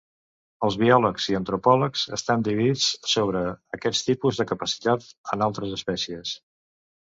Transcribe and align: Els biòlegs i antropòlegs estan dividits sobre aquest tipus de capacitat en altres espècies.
Els 0.67 0.77
biòlegs 0.83 1.27
i 1.33 1.37
antropòlegs 1.39 2.05
estan 2.17 2.47
dividits 2.47 2.87
sobre 3.13 3.45
aquest 3.79 4.09
tipus 4.09 4.43
de 4.43 4.49
capacitat 4.55 5.09
en 5.37 5.49
altres 5.51 5.79
espècies. 5.81 6.37